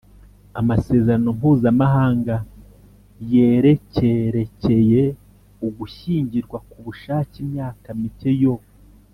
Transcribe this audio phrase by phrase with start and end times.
[0.59, 2.35] Amasezerano mpuzamahanga
[3.31, 5.03] yerekerekeye
[5.67, 8.55] ugushyingirwa ku bushake imyaka mike yo